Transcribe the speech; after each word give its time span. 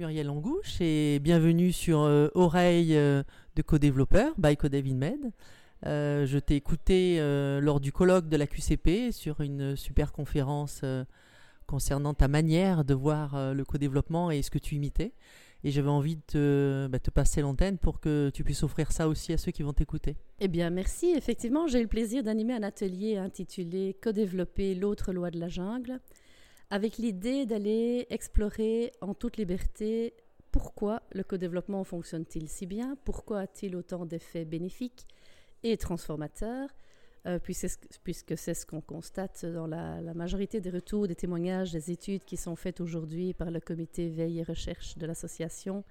Euh, 0.00 0.06
Muriel 0.06 0.30
Angouche 0.30 0.80
et 0.80 1.18
bienvenue 1.20 1.72
sur 1.72 2.00
euh, 2.00 2.28
Oreille 2.34 2.96
euh, 2.96 3.22
de 3.56 3.62
co-développeur 3.62 4.34
by 4.38 4.56
CodeVinMed. 4.56 5.32
Euh, 5.86 6.26
je 6.26 6.38
t'ai 6.38 6.56
écouté 6.56 7.18
lors 7.60 7.80
du 7.80 7.92
colloque 7.92 8.28
de 8.28 8.36
la 8.36 8.46
QCP 8.46 9.12
sur 9.12 9.40
une 9.40 9.76
super 9.76 10.12
conférence 10.12 10.82
concernant 11.66 12.14
ta 12.14 12.28
manière 12.28 12.84
de 12.84 12.94
voir 12.94 13.54
le 13.54 13.64
co-développement 13.64 14.30
et 14.30 14.42
ce 14.42 14.50
que 14.50 14.58
tu 14.58 14.74
imitais. 14.74 15.12
Et 15.62 15.70
j'avais 15.70 15.90
envie 15.90 16.16
de 16.16 16.22
te, 16.26 16.86
bah, 16.88 16.98
te 16.98 17.10
passer 17.10 17.42
l'antenne 17.42 17.76
pour 17.76 18.00
que 18.00 18.30
tu 18.32 18.44
puisses 18.44 18.62
offrir 18.62 18.92
ça 18.92 19.08
aussi 19.08 19.32
à 19.32 19.38
ceux 19.38 19.52
qui 19.52 19.62
vont 19.62 19.74
t'écouter. 19.74 20.16
Eh 20.40 20.48
bien, 20.48 20.70
merci. 20.70 21.12
Effectivement, 21.14 21.66
j'ai 21.66 21.80
eu 21.80 21.82
le 21.82 21.88
plaisir 21.88 22.22
d'animer 22.22 22.54
un 22.54 22.62
atelier 22.62 23.18
intitulé 23.18 23.96
Co-développer 24.02 24.74
l'autre 24.74 25.12
loi 25.12 25.30
de 25.30 25.38
la 25.38 25.48
jungle 25.48 26.00
avec 26.70 26.98
l'idée 26.98 27.46
d'aller 27.46 28.06
explorer 28.10 28.92
en 29.00 29.14
toute 29.14 29.36
liberté 29.36 30.14
pourquoi 30.52 31.02
le 31.12 31.22
co-développement 31.22 31.84
fonctionne-t-il 31.84 32.48
si 32.48 32.66
bien, 32.66 32.96
pourquoi 33.04 33.40
a-t-il 33.40 33.76
autant 33.76 34.06
d'effets 34.06 34.44
bénéfiques 34.44 35.06
et 35.62 35.76
transformateurs, 35.76 36.68
euh, 37.26 37.38
puisque 37.38 38.36
c'est 38.36 38.54
ce 38.54 38.64
qu'on 38.66 38.80
constate 38.80 39.44
dans 39.44 39.66
la, 39.66 40.00
la, 40.00 40.14
majorité 40.14 40.60
des 40.60 40.70
retours, 40.70 41.06
des 41.06 41.14
témoignages, 41.14 41.72
des 41.72 41.90
études 41.90 42.24
qui 42.24 42.36
sont 42.36 42.56
faites 42.56 42.80
aujourd'hui 42.80 43.34
par 43.34 43.50
le 43.50 43.60
comité 43.60 44.08
veille 44.08 44.38
et 44.40 44.42
recherche 44.42 44.96
de 44.96 45.06
l'association 45.06 45.84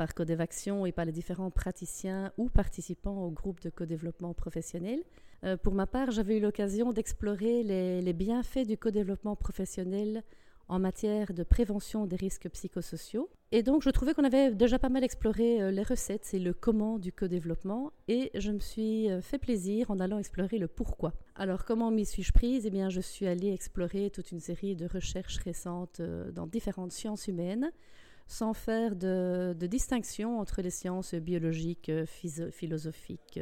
par 0.00 0.14
Codevaction 0.14 0.86
et 0.86 0.92
par 0.92 1.04
les 1.04 1.12
différents 1.12 1.50
praticiens 1.50 2.32
ou 2.38 2.48
participants 2.48 3.22
au 3.26 3.30
groupe 3.30 3.60
de 3.60 3.68
co-développement 3.68 4.32
professionnel. 4.32 5.02
Euh, 5.44 5.58
pour 5.58 5.74
ma 5.74 5.86
part, 5.86 6.10
j'avais 6.10 6.38
eu 6.38 6.40
l'occasion 6.40 6.94
d'explorer 6.94 7.62
les, 7.62 8.00
les, 8.00 8.12
bienfaits 8.14 8.66
du 8.66 8.78
co-développement 8.78 9.36
professionnel 9.36 10.22
en 10.68 10.78
matière 10.78 11.34
de 11.34 11.42
prévention 11.42 12.06
des 12.06 12.16
risques 12.16 12.48
psychosociaux. 12.48 13.28
Et 13.52 13.62
donc, 13.62 13.82
je 13.82 13.90
trouvais 13.90 14.14
qu'on 14.14 14.24
avait 14.24 14.54
déjà 14.54 14.78
pas 14.78 14.88
mal 14.88 15.04
exploré 15.04 15.60
euh, 15.60 15.70
les 15.70 15.82
recettes 15.82 16.30
et 16.32 16.38
le 16.38 16.54
comment 16.54 16.98
du 16.98 17.12
co-développement. 17.12 17.92
Et 18.08 18.30
je 18.34 18.52
me 18.52 18.58
suis 18.58 19.10
euh, 19.10 19.20
fait 19.20 19.36
plaisir 19.36 19.90
en 19.90 20.00
allant 20.00 20.18
explorer 20.18 20.56
le 20.56 20.66
pourquoi. 20.66 21.12
Alors, 21.34 21.66
comment 21.66 21.90
m'y 21.90 22.06
suis-je 22.06 22.32
prise? 22.32 22.64
Eh 22.64 22.70
bien, 22.70 22.88
je 22.88 23.02
suis 23.02 23.26
allée 23.26 23.52
explorer 23.52 24.08
toute 24.08 24.32
une 24.32 24.40
série 24.40 24.76
de 24.76 24.86
recherches 24.86 25.36
récentes 25.36 26.00
dans 26.00 26.46
différentes 26.46 26.92
sciences 26.92 27.28
humaines 27.28 27.70
sans 28.30 28.54
faire 28.54 28.94
de, 28.94 29.54
distinction 29.66 30.38
entre 30.38 30.62
les 30.62 30.70
sciences 30.70 31.14
biologiques, 31.16 31.88
euh, 31.88 32.06
philosophiques, 32.52 33.40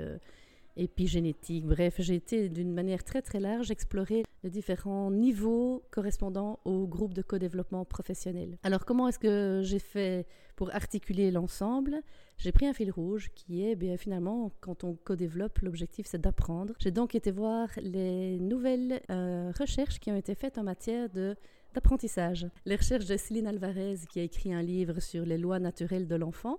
épigénétiques. 0.79 1.67
Bref, 1.67 1.97
j'ai 1.99 2.15
été 2.15 2.49
d'une 2.49 2.73
manière 2.73 3.05
très 3.05 3.21
très 3.21 3.41
large 3.41 3.71
explorer 3.71 4.25
les 4.43 4.51
différents 4.51 5.11
niveaux 5.11 5.83
correspondant 5.91 6.61
au 6.65 6.87
groupe 6.87 7.13
de 7.13 7.23
co-développement 7.23 7.85
professionnel. 7.85 8.57
Alors 8.63 8.85
comment 8.85 9.09
est-ce 9.09 9.19
que 9.19 9.61
j'ai 9.65 9.81
fait 9.81 10.27
pour 10.57 10.75
articuler 10.75 11.31
l'ensemble? 11.31 12.01
J'ai 12.37 12.53
pris 12.53 12.67
un 12.67 12.73
fil 12.73 12.91
rouge 12.91 13.31
qui 13.35 13.65
est 13.65 13.75
bien 13.75 13.97
finalement 13.97 14.53
quand 14.61 14.85
on 14.85 14.95
co-développe, 14.95 15.59
l'objectif 15.59 16.07
c'est 16.07 16.21
d'apprendre. 16.21 16.75
J'ai 16.79 16.93
donc 16.93 17.15
été 17.15 17.31
voir 17.33 17.69
les 17.83 18.39
nouvelles 18.39 19.01
euh, 19.11 19.53
recherches 19.59 19.99
qui 19.99 20.11
ont 20.11 20.17
été 20.17 20.35
faites 20.35 20.57
en 20.59 20.63
matière 20.63 21.11
de 21.11 21.37
d'apprentissage. 21.75 22.47
Les 22.65 22.77
recherches 22.77 23.05
de 23.05 23.17
Céline 23.17 23.47
Alvarez, 23.47 23.97
qui 24.11 24.21
a 24.21 24.23
écrit 24.23 24.55
un 24.55 24.63
livre 24.63 25.01
sur 25.01 25.27
les 25.27 25.37
lois 25.37 25.59
naturelles 25.59 26.07
de 26.07 26.15
l'enfant, 26.17 26.59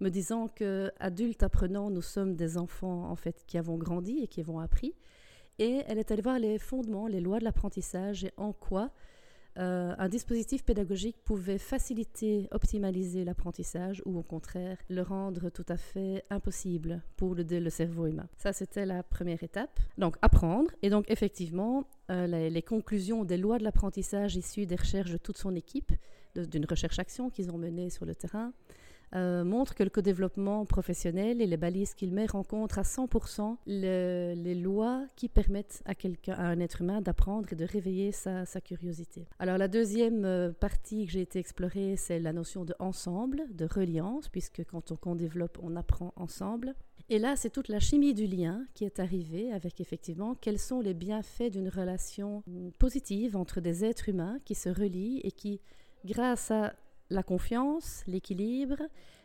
me 0.00 0.10
disant 0.10 0.48
que 0.48 0.90
adultes 1.00 1.42
apprenants, 1.42 1.90
nous 1.90 2.02
sommes 2.02 2.36
des 2.36 2.56
enfants 2.56 3.10
en 3.10 3.16
fait 3.16 3.44
qui 3.46 3.58
avons 3.58 3.76
grandi 3.76 4.20
et 4.22 4.28
qui 4.28 4.40
avons 4.40 4.60
appris. 4.60 4.94
Et 5.58 5.82
elle 5.88 5.98
est 5.98 6.10
allée 6.12 6.22
voir 6.22 6.38
les 6.38 6.58
fondements, 6.58 7.08
les 7.08 7.20
lois 7.20 7.40
de 7.40 7.44
l'apprentissage 7.44 8.24
et 8.24 8.32
en 8.36 8.52
quoi 8.52 8.92
euh, 9.58 9.92
un 9.98 10.08
dispositif 10.08 10.64
pédagogique 10.64 11.16
pouvait 11.24 11.58
faciliter, 11.58 12.46
optimaliser 12.52 13.24
l'apprentissage 13.24 14.02
ou 14.06 14.16
au 14.16 14.22
contraire 14.22 14.76
le 14.88 15.02
rendre 15.02 15.50
tout 15.50 15.64
à 15.68 15.76
fait 15.76 16.22
impossible 16.30 17.02
pour 17.16 17.34
le, 17.34 17.70
cerveau 17.70 18.06
humain. 18.06 18.28
Ça, 18.36 18.52
c'était 18.52 18.86
la 18.86 19.02
première 19.02 19.42
étape. 19.42 19.80
Donc, 19.96 20.16
apprendre. 20.22 20.70
Et 20.82 20.90
donc, 20.90 21.06
effectivement, 21.08 21.88
euh, 22.10 22.28
les, 22.28 22.50
les, 22.50 22.62
conclusions 22.62 23.24
des 23.24 23.36
lois 23.36 23.58
de 23.58 23.64
l'apprentissage 23.64 24.36
issues 24.36 24.66
des 24.66 24.76
recherches 24.76 25.10
de 25.10 25.16
toute 25.16 25.38
son 25.38 25.56
équipe, 25.56 25.92
d'une 26.36 26.66
recherche-action 26.66 27.28
qu'ils 27.28 27.50
ont 27.50 27.58
menée 27.58 27.90
sur 27.90 28.04
le 28.04 28.14
terrain, 28.14 28.52
euh, 29.14 29.44
montre 29.44 29.74
que 29.74 29.82
le 29.82 29.90
co-développement 29.90 30.64
professionnel 30.66 31.40
et 31.40 31.46
les 31.46 31.56
balises 31.56 31.94
qu'il 31.94 32.12
met 32.12 32.26
rencontrent 32.26 32.78
à 32.78 32.82
100% 32.82 33.56
le, 33.66 34.34
les 34.34 34.54
lois 34.54 35.04
qui 35.16 35.28
permettent 35.28 35.82
à 35.84 35.92
à 36.28 36.46
un 36.46 36.60
être 36.60 36.82
humain 36.82 37.00
d'apprendre 37.00 37.52
et 37.52 37.56
de 37.56 37.64
réveiller 37.64 38.12
sa, 38.12 38.46
sa 38.46 38.60
curiosité. 38.60 39.26
Alors 39.38 39.58
la 39.58 39.68
deuxième 39.68 40.24
euh, 40.24 40.52
partie 40.52 41.06
que 41.06 41.12
j'ai 41.12 41.22
été 41.22 41.38
explorée, 41.38 41.96
c'est 41.96 42.18
la 42.18 42.32
notion 42.32 42.64
de 42.64 42.74
ensemble, 42.78 43.44
de 43.50 43.66
reliance, 43.66 44.28
puisque 44.28 44.64
quand 44.64 44.92
on, 44.92 44.98
on 45.06 45.14
développe, 45.14 45.58
on 45.62 45.76
apprend 45.76 46.12
ensemble. 46.16 46.74
Et 47.10 47.18
là, 47.18 47.36
c'est 47.36 47.50
toute 47.50 47.68
la 47.68 47.80
chimie 47.80 48.12
du 48.12 48.26
lien 48.26 48.66
qui 48.74 48.84
est 48.84 49.00
arrivée 49.00 49.50
avec 49.52 49.80
effectivement 49.80 50.34
quels 50.34 50.58
sont 50.58 50.80
les 50.80 50.92
bienfaits 50.92 51.50
d'une 51.50 51.70
relation 51.70 52.42
positive 52.78 53.36
entre 53.36 53.60
des 53.60 53.84
êtres 53.84 54.10
humains 54.10 54.38
qui 54.44 54.54
se 54.54 54.68
relient 54.68 55.20
et 55.24 55.32
qui, 55.32 55.60
grâce 56.04 56.50
à 56.50 56.74
la 57.10 57.22
confiance, 57.22 58.02
l'équilibre, 58.06 58.82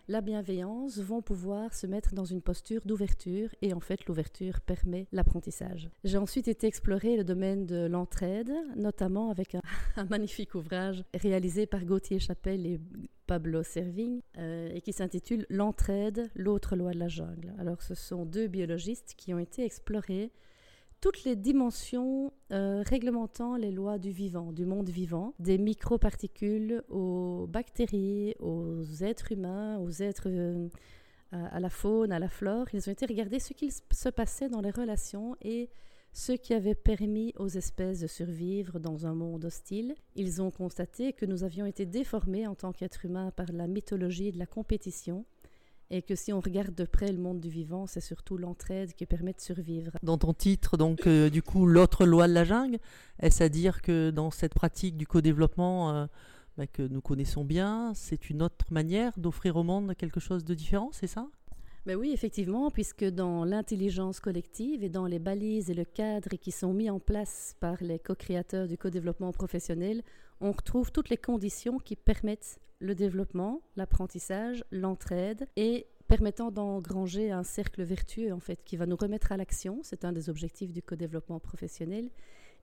la 0.09 0.19
bienveillance 0.19 0.99
vont 0.99 1.21
pouvoir 1.21 1.73
se 1.73 1.87
mettre 1.87 2.13
dans 2.13 2.25
une 2.25 2.41
posture 2.41 2.81
d'ouverture 2.83 3.49
et 3.61 3.73
en 3.73 3.79
fait 3.79 4.05
l'ouverture 4.05 4.59
permet 4.59 5.07
l'apprentissage. 5.13 5.89
J'ai 6.03 6.17
ensuite 6.17 6.49
été 6.49 6.67
explorer 6.67 7.15
le 7.15 7.23
domaine 7.23 7.65
de 7.65 7.85
l'entraide, 7.85 8.51
notamment 8.75 9.29
avec 9.29 9.55
un, 9.55 9.61
magnifique 10.09 10.55
ouvrage 10.55 11.05
réalisé 11.13 11.67
par 11.67 11.85
Gauthier 11.85 12.19
Chapelle 12.19 12.65
et 12.65 12.81
Pablo 13.27 13.63
Servigne 13.63 14.19
euh, 14.37 14.69
et 14.73 14.81
qui 14.81 14.91
s'intitule 14.91 15.45
L'entraide, 15.49 16.29
l'autre 16.35 16.75
loi 16.75 16.91
de 16.91 16.99
la 16.99 17.07
jungle. 17.07 17.53
Alors 17.57 17.81
ce 17.81 17.95
sont 17.95 18.25
deux 18.25 18.47
biologistes 18.47 19.13
qui 19.15 19.33
ont 19.33 19.39
été 19.39 19.63
explorés 19.63 20.31
toutes 21.03 21.25
les 21.25 21.35
dimensions 21.35 22.31
euh, 22.53 22.81
réglementant 22.87 23.57
les 23.57 23.71
lois 23.71 23.97
du 23.97 24.11
vivant, 24.11 24.53
du 24.53 24.65
monde 24.65 24.87
vivant, 24.87 25.33
des 25.37 25.57
microparticules 25.57 26.81
aux 26.87 27.45
bactéries, 27.45 28.35
aux 28.39 28.81
êtres 29.01 29.33
humains, 29.33 29.79
aux 29.79 30.01
êtres 30.01 30.29
euh, 30.29 30.69
à 31.33 31.59
la 31.59 31.69
faune, 31.69 32.13
à 32.13 32.19
la 32.19 32.29
flore. 32.29 32.67
Ils 32.71 32.87
ont 32.87 32.93
été 32.93 33.05
regarder 33.05 33.39
ce 33.39 33.51
qu'il 33.51 33.73
se 33.73 34.07
passait 34.07 34.47
dans 34.47 34.61
les 34.61 34.71
relations 34.71 35.35
et 35.41 35.69
ce 36.13 36.31
qui 36.31 36.53
avait 36.53 36.73
permis 36.73 37.33
aux 37.37 37.49
espèces 37.49 37.99
de 37.99 38.07
survivre 38.07 38.79
dans 38.79 39.05
un 39.05 39.13
monde 39.13 39.43
hostile. 39.43 39.95
Ils 40.15 40.41
ont 40.41 40.51
constaté 40.51 41.11
que 41.11 41.25
nous 41.25 41.43
avions 41.43 41.65
été 41.65 41.85
déformés 41.85 42.47
en 42.47 42.55
tant 42.55 42.71
qu'êtres 42.71 43.03
humains 43.03 43.31
par 43.31 43.51
la 43.51 43.67
mythologie 43.67 44.31
de 44.31 44.39
la 44.39 44.45
compétition 44.45 45.25
et 45.93 46.01
que 46.01 46.15
si 46.15 46.33
on 46.33 46.39
regarde 46.39 46.73
de 46.73 46.85
près 46.85 47.11
le 47.11 47.19
monde 47.19 47.39
du 47.39 47.49
vivant, 47.49 47.85
c'est 47.85 48.01
surtout 48.01 48.35
l'entraide 48.35 48.93
qui 48.93 49.05
permet 49.05 49.33
de 49.33 49.39
survivre. 49.39 49.91
Dans 50.01 50.17
ton 50.17 50.33
titre, 50.33 50.75
donc, 50.75 51.05
euh, 51.05 51.29
du 51.29 51.43
coup, 51.43 51.67
l'autre 51.67 52.07
loi 52.07 52.27
de 52.27 52.33
la 52.33 52.43
jungle, 52.43 52.79
est-ce 53.19 53.43
à 53.43 53.49
dire 53.49 53.83
que 53.83 54.09
dans 54.09 54.31
cette 54.31 54.55
pratique 54.55 54.97
du 54.97 55.05
co-développement 55.05 55.93
euh, 55.93 56.07
bah, 56.57 56.65
que 56.65 56.81
nous 56.81 56.99
connaissons 56.99 57.45
bien, 57.45 57.91
c'est 57.93 58.31
une 58.31 58.41
autre 58.41 58.65
manière 58.71 59.11
d'offrir 59.17 59.55
au 59.55 59.61
monde 59.61 59.93
quelque 59.95 60.19
chose 60.19 60.43
de 60.43 60.55
différent, 60.55 60.89
c'est 60.91 61.05
ça? 61.05 61.27
Ben 61.85 61.95
oui, 61.95 62.11
effectivement, 62.11 62.71
puisque 62.71 63.05
dans 63.05 63.45
l'intelligence 63.45 64.19
collective 64.19 64.83
et 64.83 64.89
dans 64.89 65.05
les 65.05 65.19
balises 65.19 65.69
et 65.69 65.75
le 65.75 65.85
cadre 65.85 66.37
qui 66.37 66.51
sont 66.51 66.73
mis 66.73 66.89
en 66.89 66.99
place 66.99 67.55
par 67.59 67.75
les 67.81 67.99
co-créateurs 67.99 68.67
du 68.67 68.79
co-développement 68.79 69.31
professionnel, 69.31 70.01
on 70.41 70.53
retrouve 70.53 70.91
toutes 70.91 71.09
les 71.09 71.17
conditions 71.17 71.77
qui 71.77 71.95
permettent 71.95 72.57
le 72.83 72.95
développement, 72.95 73.61
l'apprentissage, 73.77 74.65
l'entraide 74.71 75.47
et 75.55 75.87
permettant 76.07 76.51
d'engranger 76.51 77.31
un 77.31 77.43
cercle 77.43 77.81
vertueux 77.81 78.33
en 78.33 78.41
fait 78.41 78.61
qui 78.65 78.75
va 78.75 78.85
nous 78.85 78.97
remettre 78.97 79.31
à 79.31 79.37
l'action, 79.37 79.79
c'est 79.83 80.03
un 80.03 80.11
des 80.11 80.29
objectifs 80.29 80.73
du 80.73 80.83
co-développement 80.83 81.39
professionnel 81.39 82.09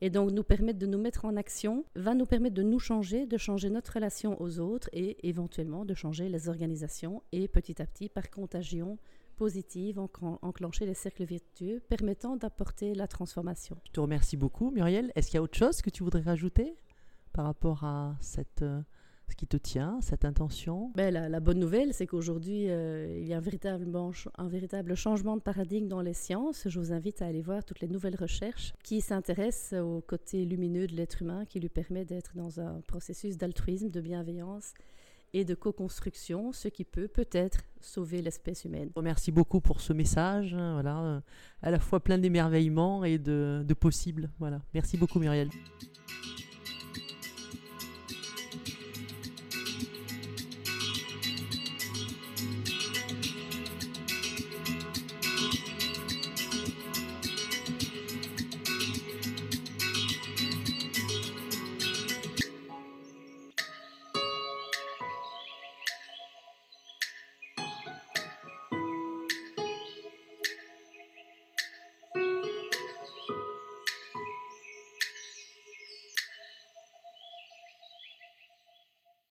et 0.02 0.10
donc 0.10 0.30
nous 0.30 0.44
permettre 0.44 0.78
de 0.78 0.86
nous 0.86 0.98
mettre 0.98 1.24
en 1.24 1.36
action, 1.36 1.84
va 1.94 2.14
nous 2.14 2.26
permettre 2.26 2.54
de 2.54 2.62
nous 2.62 2.78
changer, 2.78 3.26
de 3.26 3.38
changer 3.38 3.70
notre 3.70 3.94
relation 3.94 4.40
aux 4.40 4.60
autres 4.60 4.90
et 4.92 5.26
éventuellement 5.26 5.86
de 5.86 5.94
changer 5.94 6.28
les 6.28 6.48
organisations 6.50 7.22
et 7.32 7.48
petit 7.48 7.80
à 7.80 7.86
petit 7.86 8.10
par 8.10 8.30
contagion 8.30 8.98
positive 9.36 9.98
enclencher 9.98 10.84
les 10.84 10.92
cercles 10.92 11.24
vertueux 11.24 11.80
permettant 11.88 12.36
d'apporter 12.36 12.94
la 12.94 13.06
transformation. 13.06 13.78
Je 13.86 13.92
te 13.92 14.00
remercie 14.00 14.36
beaucoup 14.36 14.70
Muriel. 14.70 15.12
Est-ce 15.14 15.28
qu'il 15.28 15.36
y 15.36 15.38
a 15.38 15.42
autre 15.42 15.56
chose 15.56 15.80
que 15.80 15.88
tu 15.88 16.02
voudrais 16.02 16.20
rajouter 16.20 16.76
par 17.32 17.46
rapport 17.46 17.84
à 17.84 18.16
cette 18.20 18.60
euh, 18.60 18.82
ce 19.30 19.36
qui 19.36 19.46
te 19.46 19.56
tient, 19.56 19.98
cette 20.00 20.24
intention 20.24 20.90
ben, 20.94 21.12
la, 21.12 21.28
la 21.28 21.40
bonne 21.40 21.58
nouvelle, 21.58 21.94
c'est 21.94 22.06
qu'aujourd'hui, 22.06 22.68
euh, 22.68 23.18
il 23.20 23.26
y 23.26 23.32
a 23.32 23.36
un 23.36 23.40
véritable, 23.40 23.86
un 24.36 24.48
véritable 24.48 24.94
changement 24.94 25.36
de 25.36 25.42
paradigme 25.42 25.88
dans 25.88 26.02
les 26.02 26.14
sciences. 26.14 26.68
Je 26.68 26.78
vous 26.78 26.92
invite 26.92 27.22
à 27.22 27.26
aller 27.26 27.42
voir 27.42 27.64
toutes 27.64 27.80
les 27.80 27.88
nouvelles 27.88 28.16
recherches 28.16 28.72
qui 28.82 29.00
s'intéressent 29.00 29.80
au 29.80 30.00
côté 30.00 30.44
lumineux 30.44 30.86
de 30.86 30.94
l'être 30.94 31.22
humain, 31.22 31.44
qui 31.46 31.60
lui 31.60 31.68
permet 31.68 32.04
d'être 32.04 32.36
dans 32.36 32.60
un 32.60 32.80
processus 32.86 33.36
d'altruisme, 33.36 33.88
de 33.90 34.00
bienveillance 34.00 34.74
et 35.32 35.44
de 35.44 35.54
co-construction, 35.54 36.52
ce 36.52 36.66
qui 36.66 36.84
peut 36.84 37.06
peut-être 37.06 37.60
sauver 37.80 38.20
l'espèce 38.20 38.64
humaine. 38.64 38.90
Merci 39.00 39.30
beaucoup 39.30 39.60
pour 39.60 39.80
ce 39.80 39.92
message, 39.92 40.54
hein, 40.54 40.72
voilà, 40.72 40.98
euh, 40.98 41.20
à 41.62 41.70
la 41.70 41.78
fois 41.78 42.00
plein 42.00 42.18
d'émerveillement 42.18 43.04
et 43.04 43.18
de, 43.18 43.62
de 43.64 43.74
possibles. 43.74 44.30
Voilà. 44.40 44.60
Merci 44.74 44.96
beaucoup 44.96 45.20
Muriel. 45.20 45.48